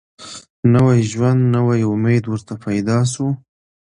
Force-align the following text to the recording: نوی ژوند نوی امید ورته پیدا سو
نوی 0.73 0.99
ژوند 1.11 1.41
نوی 1.55 1.81
امید 1.93 2.23
ورته 2.27 2.53
پیدا 2.65 2.97
سو 3.13 3.25